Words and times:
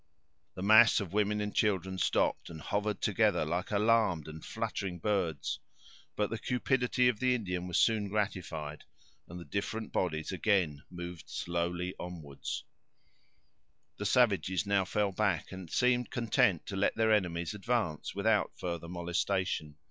The 0.55 0.63
mass 0.63 0.99
of 0.99 1.13
women 1.13 1.39
and 1.41 1.53
children 1.53 1.99
stopped, 1.99 2.49
and 2.49 2.59
hovered 2.59 3.01
together 3.03 3.45
like 3.45 3.69
alarmed 3.69 4.27
and 4.27 4.43
fluttering 4.43 4.97
birds. 4.97 5.59
But 6.15 6.31
the 6.31 6.39
cupidity 6.39 7.07
of 7.07 7.19
the 7.19 7.35
Indian 7.35 7.67
was 7.67 7.77
soon 7.77 8.07
gratified, 8.07 8.83
and 9.27 9.39
the 9.39 9.45
different 9.45 9.91
bodies 9.93 10.31
again 10.31 10.81
moved 10.89 11.29
slowly 11.29 11.93
onward. 11.99 12.43
The 13.97 14.07
savages 14.07 14.65
now 14.65 14.85
fell 14.85 15.11
back, 15.11 15.51
and 15.51 15.69
seemed 15.69 16.09
content 16.09 16.65
to 16.65 16.75
let 16.75 16.95
their 16.95 17.13
enemies 17.13 17.53
advance 17.53 18.15
without 18.15 18.57
further 18.57 18.87
molestation. 18.89 19.75